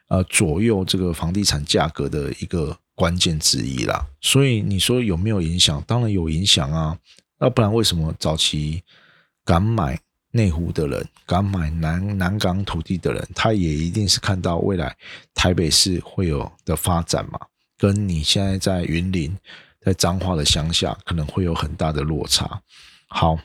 [0.09, 4.07] 呃左右这个房地产价格的一个关键之一啦。
[4.23, 5.85] 所以你说有没有影响？
[5.87, 6.97] 当然有影响啊。
[7.39, 8.83] 那不然，为什么早期
[9.45, 9.99] 敢买
[10.31, 14.97] 内湖的人，敢买南南港土地的人，他也一定是看到未来
[15.35, 17.39] 台北市会有的发展嘛？
[17.77, 19.37] 跟你现在在云林、
[19.81, 22.63] 在彰化的乡下，可能会有很大的落差。
[23.09, 23.37] 好，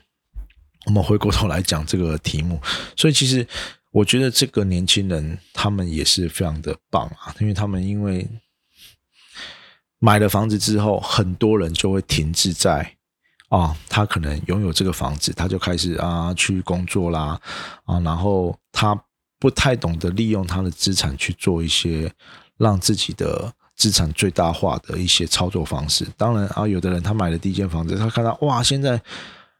[0.86, 2.60] 我们回过头来讲这个题目。
[2.96, 3.46] 所以，其实
[3.90, 8.26] 我觉得这个年轻人他们也是非常的棒啊，因为他们因为
[9.98, 12.96] 买了房子之后，很多人就会停滞在。
[13.50, 17.38] 啊，他可能拥有这个房子，他就开始啊去工作啦，
[17.84, 18.98] 啊，然后他
[19.38, 22.10] 不太懂得利用他的资产去做一些
[22.58, 26.06] 让自己的资产最大化的一些操作方式。
[26.16, 29.02] 当然啊，有的人他买了第一间房子，他看到哇，现在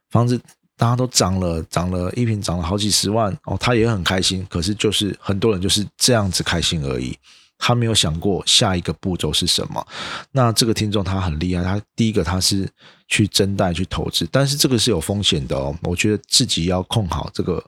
[0.09, 0.39] 房子
[0.77, 4.47] 大家都涨了，涨了一平涨了好几十万哦，他也很开心。
[4.49, 7.17] 可是就是很多人就是这样子开心而已。
[7.63, 9.87] 他没有想过下一个步骤是什么。
[10.31, 12.67] 那这个听众他很厉害，他第一个他是
[13.07, 15.77] 去增贷去投资，但是这个是有风险的哦。
[15.83, 17.63] 我觉得自己要控好这个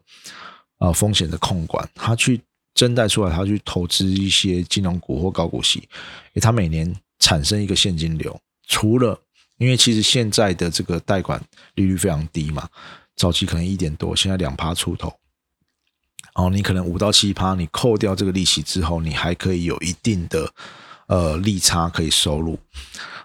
[0.79, 1.87] 呃风险的控管。
[1.93, 2.41] 他去
[2.73, 5.87] 增贷出来，他去投资一些金融股或高股息，
[6.33, 8.35] 诶，他每年产生一个现金流。
[8.67, 9.15] 除了
[9.59, 11.39] 因为其实现在的这个贷款
[11.75, 12.67] 利率非常低嘛，
[13.15, 15.13] 早期可能一点多，现在两趴出头。
[16.35, 20.51] 哦，你可能五到七趴，你扣掉这个利息之后，你还可以有一定的
[21.07, 22.57] 呃利差可以收入。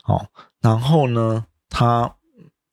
[0.05, 0.27] 哦，
[0.61, 2.15] 然后呢，他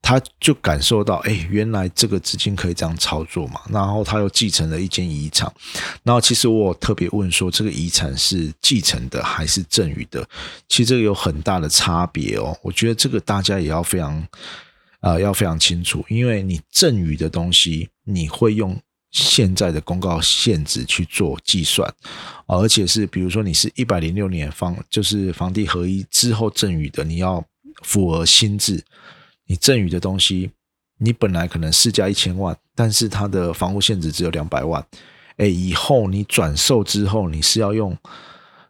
[0.02, 3.62] 他就感受到，哎，原来这个资金可以这样操作嘛。
[3.70, 5.50] 然后他又继承了一间遗产。
[6.04, 10.28] 然后其实我特别问说，这个遗产是继承的还是赠与的？
[10.68, 12.58] 其实这个有很大的差别哦。
[12.62, 14.28] 我觉得这个大家也要非常
[15.00, 18.78] 呃要非常清楚，因为你赠与的东西，你会用。
[19.18, 21.90] 现在的公告限制去做计算，
[22.48, 27.42] 而且是比如说你是一百零六年房就是房地合一之后赠与的，你要
[27.82, 28.84] 符合新制，
[29.46, 30.52] 你赠与的东西，
[30.98, 34.86] 你本来可能市价一千万，但是它的房屋限值只有两百万，
[35.38, 37.98] 哎，以后你转售之后，你是要用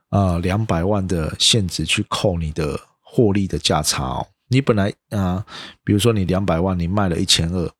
[0.09, 4.27] 呃两百万的限值去扣你的获利的价差哦。
[4.49, 5.43] 你本来啊，
[5.83, 7.71] 比如说你两百万，你卖了一千二，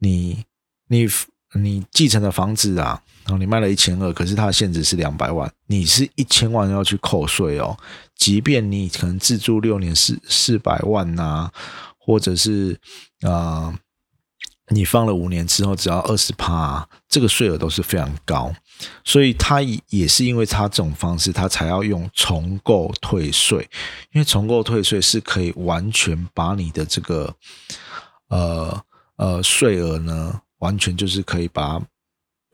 [0.00, 0.44] 你
[0.88, 1.08] 你。
[1.54, 7.76] 你继承的房子啊，然后你卖了一千二，可是它的限值是两百万，你是一千万要去扣税哦。
[8.16, 11.50] 即便你可能自住六年四四百万呐，
[11.98, 12.78] 或者是
[13.22, 13.74] 啊
[14.68, 18.54] 你放了五年之后，只要二十趴，这个税额都是非常高，
[19.02, 23.68] 所以他也是因为他这种方式，他才要用重购退税，
[24.12, 27.34] 因为重购退税是可以完全把你的这个
[28.28, 28.80] 呃
[29.16, 31.82] 呃税额呢，完全就是可以把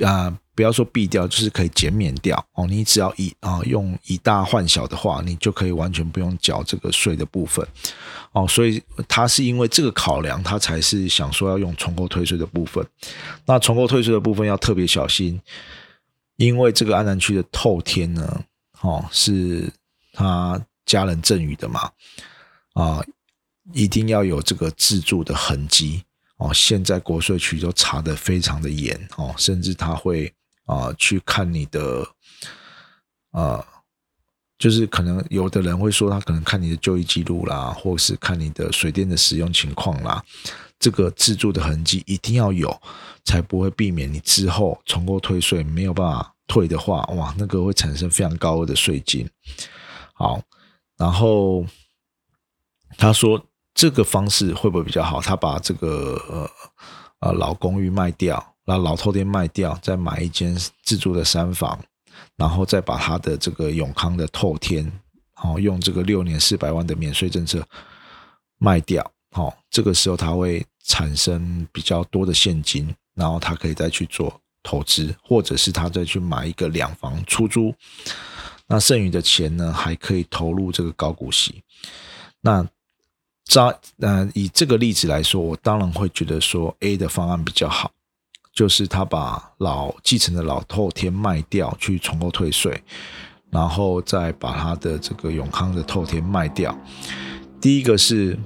[0.04, 0.36] 啊。
[0.56, 2.66] 不要说避掉，就是可以减免掉哦。
[2.66, 7.62] 你只要以啊用以大换小的话，你就可以完全不用缴这个税的部分
[8.32, 8.48] 哦。
[8.48, 12.82] 所以他是因为这个考量，他才是想说要用重购退税的部分。
[13.44, 15.38] 那重购退税的部分要特别小心，
[16.36, 18.42] 因为这个安南区的透天呢，
[18.80, 19.70] 哦是
[20.14, 21.90] 他家人赠予的嘛
[22.72, 23.04] 啊，
[23.74, 26.02] 一定要有这个自住的痕迹
[26.36, 26.52] 哦。
[26.54, 30.32] 现在国税局都查的非常的严哦，甚至他会。
[30.66, 32.04] 啊，去看你的，
[33.30, 33.64] 啊，
[34.58, 40.20] 就是可能有的人会说，他可能看你的就医记录啦，或是看你的水电的使用情况啦，
[40.80, 42.82] 这个自住的痕迹一定要有，
[43.22, 49.30] 才不会避免你之后重购退税没有办法退的话，哇，那个会产生非常高额的税金。
[50.14, 50.42] 好，
[50.96, 51.64] 然后
[52.98, 53.40] 他说
[53.76, 55.20] 这个方式会不会比较好？
[55.20, 56.50] 他把这个呃
[57.20, 58.54] 呃老公寓卖掉。
[58.64, 60.52] 那老透天卖掉，再买一间
[60.82, 61.78] 自住的三房，
[62.36, 64.90] 然后再把他的这个永康的透天，
[65.40, 67.64] 哦用这个六年四百万的免税政策
[68.58, 77.72] 卖掉，好，这个时候他会产生比较多的现金，然后他可以再去做投资，或者是他再去买一个两房出租，
[78.66, 81.62] 那剩余的钱呢，还可以投入这个高股息。
[82.40, 82.66] 那
[83.46, 87.90] 扎呃以这个例子来说，我当然会觉得说 A 的方案比较好。
[88.52, 92.82] 就是他把老继承的老透天卖掉去重购退税，
[93.50, 96.74] 然后再把他的这个永康的透天卖掉。
[97.60, 98.38] 第一个是，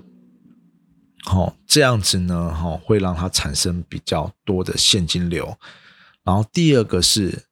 [1.22, 5.56] 好这样子呢，哈会让他产生比较多的现金流。
[6.24, 7.44] 然后第二个是，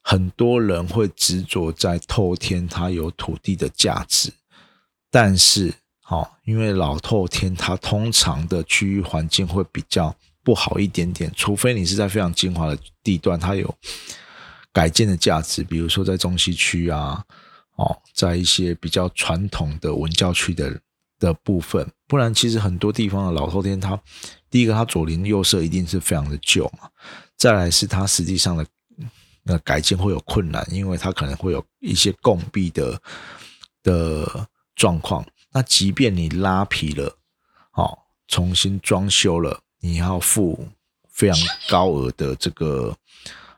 [0.00, 4.32] 很多人会执着在透天它有土地的价值，
[5.10, 5.74] 但是，
[6.08, 10.14] 好因为老透天它通常的区域环境会比较。
[10.44, 13.74] 不好一点点，除非你是在非常精华的地段，它有
[14.72, 17.22] 改建的价值，比如说在中西区啊，
[17.76, 20.80] 哦，在一些比较传统的文教区的
[21.18, 24.00] 的部分，不然其实很多地方的老透天，它
[24.48, 26.88] 第一个它左邻右舍一定是非常的旧嘛，
[27.36, 28.64] 再来是它实际上的
[29.42, 32.98] 那改建会有困难，因为它可能会有一些共壁的
[33.82, 35.22] 的状况，
[35.58, 37.18] 那即便你拉皮了，
[37.72, 37.98] 哦，
[38.28, 39.60] 重新装修了。
[39.80, 40.68] 你要付
[41.10, 41.36] 非常
[41.68, 42.96] 高额的这个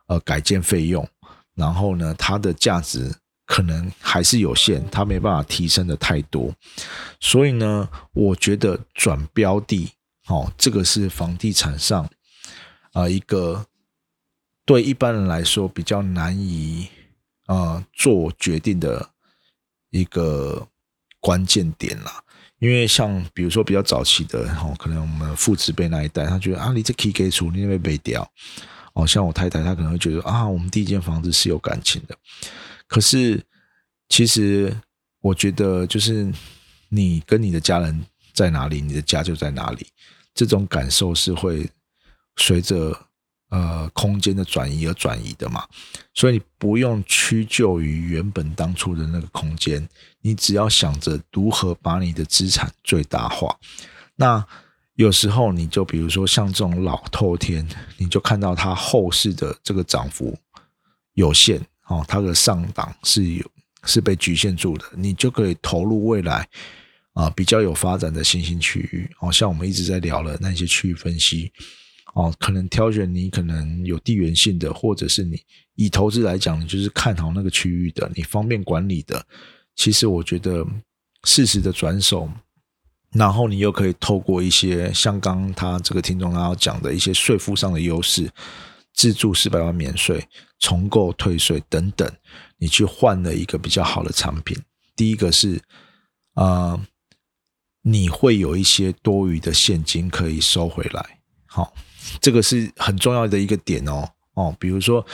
[0.07, 1.07] 呃改建费用，
[1.55, 6.55] 然后呢，它的价值可能还是有限，它没办法提升的太多，
[7.20, 9.92] 所以呢，我觉得转标的
[10.28, 12.09] 哦，这个是房地产上
[12.92, 13.66] 啊一个
[14.64, 16.88] 对一般人来说比较难以
[17.44, 19.11] 啊做决定的
[19.90, 20.66] 一个
[21.21, 22.25] 关键点啦。
[22.59, 28.29] 因为像比如说比较早期的哦，可能我们父子辈那一代，他觉得啊，你这 K 给出你那边被掉
[28.93, 29.07] 哦。
[29.07, 32.16] 像我太太，她可能会觉得啊，我们第一间房子是有感情的。
[32.87, 33.43] 可是
[34.09, 34.77] 其实
[35.21, 36.31] 我觉得，就是
[36.89, 38.05] 你跟你的家人
[38.35, 39.87] 在哪里，你的家就在哪里，
[40.35, 41.71] 这种感受是会
[42.37, 43.07] 随着。
[43.51, 45.66] 呃，空间的转移而转移的嘛，
[46.14, 49.88] 所以你不用屈就于原本当初的那个空间，
[50.20, 53.59] 你只要想着如何把你的资产最大化。
[54.14, 54.46] 那
[54.94, 60.38] 有时候你就比如说像这种老透天，你就看到它后市的这个涨幅
[61.14, 63.44] 有限哦，它的上档是有
[63.84, 66.48] 是被局限住的，你就可以投入未来
[67.14, 69.11] 啊比较有发展的新兴区域。
[69.18, 71.51] 哦，像我们一直在聊的那些区域分析。
[72.14, 75.40] 哦，可能挑选你可能有地缘性的，或者是你
[75.76, 79.24] 以投资来讲，你就是看好那个区域的，你方便管理的。
[79.76, 80.66] 其实我觉得
[81.22, 82.28] 适时的转手，
[83.12, 88.28] 然后你又可以透过一些像刚他这个听众他要讲的一些税负上的优势，
[88.92, 90.26] 自住四百万免税、
[90.58, 92.11] 重购退税等等，
[92.58, 94.61] 你去换了一个比较好的产品。
[94.96, 95.62] 第一个是
[96.34, 96.84] 啊，
[97.82, 101.20] 你会有一些多余的现金可以收回来。
[101.46, 101.72] 好。
[102.20, 104.09] 这个是很重要的一个点哦。
[104.34, 105.05] 哦，比如说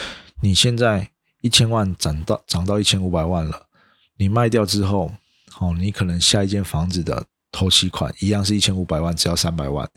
[0.40, 1.10] 你现在
[1.40, 3.66] 一千万涨到涨到一千五百万了，
[4.16, 5.10] 你卖掉之后，
[5.58, 9.88] 哦，你可能下一间房子的头期款一样是一千五百万，只要三百万，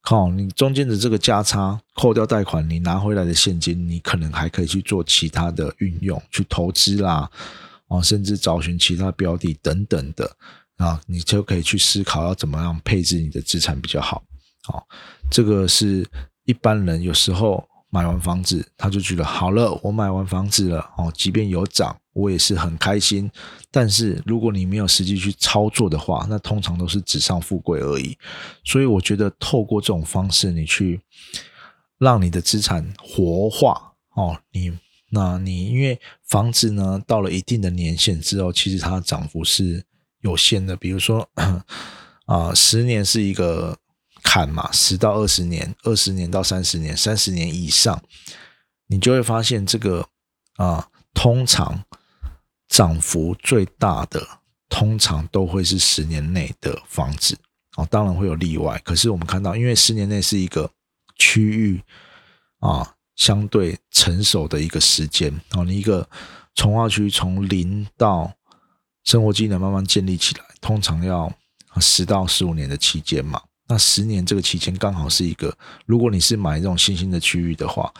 [0.00, 7.30] 靠你中间的这个价差，扣掉贷款，你拿回来的现金，你可能还可以去做其他的运用，去投资啦，
[7.88, 10.36] 哦，甚至找寻其他标的等等的
[10.78, 14.22] 啊，你就可以去思考要怎么样配置你的资产比较好，
[14.62, 14.86] 好，
[15.34, 16.06] 这个是。
[16.46, 23.30] 一般人有时候买完房子，他就觉得好了，我买完房子了哦，即便有涨，我也是很开心。
[23.70, 28.14] 但是如果你没有实际去操作的话，那通常都是纸上富贵而已。
[28.62, 31.00] 所以我觉得透过这种方式，你去
[31.96, 34.70] 让你的资产活化哦，你
[35.12, 39.82] 那你因为房子呢到了一定的年限之后，其实它的涨幅是
[40.20, 40.76] 有限的。
[40.76, 41.26] 比如说
[42.26, 43.78] 啊，十年是一个。
[44.34, 48.02] 看嘛，十到二十年，二十年到三十年，三十年以上，
[48.88, 50.08] 你就会发现这个
[50.56, 51.84] 啊，通常
[52.66, 54.26] 涨幅最大的，
[54.68, 57.38] 通常都会是十年内的房子
[57.76, 58.76] 哦，当然会有例外。
[58.84, 60.68] 可是我们看到，因为十年内是一个
[61.16, 61.80] 区域
[62.58, 66.10] 啊，相对成熟的一个时间哦，你一个
[66.56, 68.34] 从化区从零到
[69.04, 71.32] 生活机能慢慢建立起来，通常要
[71.80, 73.40] 十到十五年的期间嘛。
[73.66, 75.56] 那十年这个期间刚好是一个，
[75.86, 77.90] 如果你是买这种新兴的区域的话，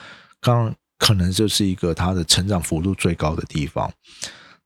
[0.41, 3.91] 刚可能就是一个它的成长幅度最高的地方。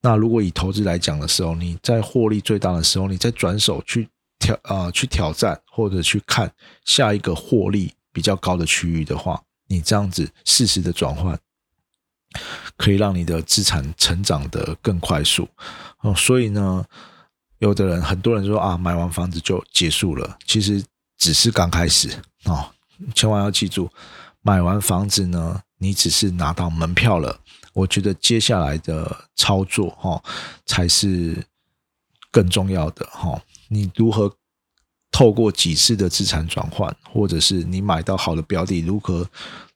[0.01, 4.09] 那如果以投资来讲的时候，你在获利最大的时候，你再转手去
[4.41, 6.53] 挑啊去挑战或者去看
[6.85, 11.39] 下一个获利比较高的区域的话，你这样子适时的转换，
[12.77, 15.49] 可以让你的资产成长的更快速
[16.01, 16.13] 哦。
[16.15, 16.85] 所以呢。
[17.59, 20.83] 有的人，很多人说啊，买完房子就结束了，其实
[21.17, 22.11] 只是刚开始
[22.45, 22.71] 哦。
[23.15, 23.89] 千万要记住，
[24.43, 27.41] 买完房子呢，你只是拿到门票了。
[27.73, 30.21] 我觉得接下来的操作哈，
[30.67, 31.45] 才是
[32.33, 33.41] 更重要的哈。
[33.69, 34.35] 你如何
[35.13, 39.25] 透过几次的资产转换，或者是你买到好的标的，如何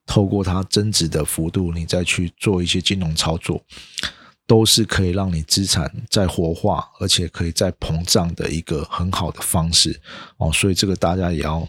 [0.05, 3.63] 透过它增值的幅度，你再去做一些金融操作。
[4.47, 9.99] 都是可以让你资产再活化，而且可以再膨胀的一个很好的方式。
[10.37, 11.67] 哦，所以这个大家也要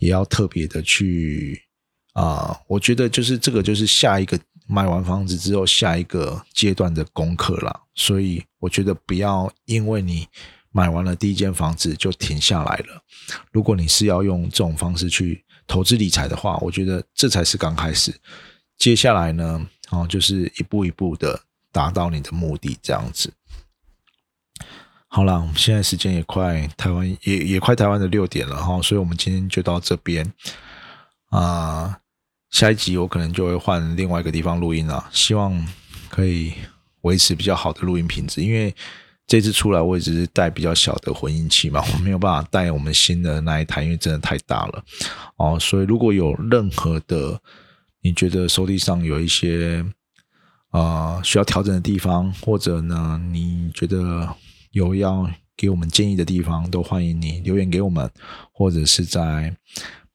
[0.00, 1.62] 也要特别的去
[2.14, 10.26] 啊，我觉得就是这个就是下一个买完房子之后下一个阶段的功课了，所以我觉得不要因为你
[10.70, 13.02] 买完了第一间房子就停下来了，
[13.52, 18.12] 如果你是要用这种方式去投资理财的话，我觉得这才是刚开始，
[18.76, 21.40] 接下来呢，哦，就是一步一步的。
[21.72, 23.32] 达到你的目的，这样子。
[25.08, 30.32] 好了，我们现在时间也快台湾也也快台湾的六点了哈，所以我们今天就到这边
[31.30, 31.98] 啊。
[32.50, 35.66] 下一集我可能就会换另外一个地方录音了，希望
[36.08, 36.54] 可以
[37.02, 38.42] 维持比较好的录音品质。
[38.42, 38.74] 因为
[39.26, 44.82] 这次出来我也只是带比较小的混音器嘛， 我没有办法带我们新的那一台，因为真的太大了
[45.36, 45.58] 哦。
[45.60, 47.38] 所以如果有任何的
[48.00, 49.84] 你觉得收地上有一些。
[50.72, 54.28] 呃，需要调整的地方，或者呢，你觉得
[54.70, 58.10] 有要给我们建议的地方，都欢迎你留言给我们，
[58.52, 59.54] 或者是在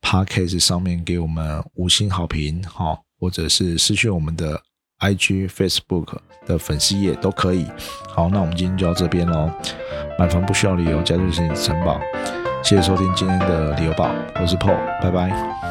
[0.02, 4.60] Podcast 上面给我们五星好评，哈，或者是私讯我们的
[5.00, 7.66] IG、Facebook 的粉丝页都可以。
[8.10, 9.52] 好，那我们今天就到这边喽。
[10.18, 12.00] 买房不需要理由，家就是你的城堡。
[12.64, 14.10] 谢谢收听今天的理由报，
[14.42, 15.67] 我是 Paul，拜拜。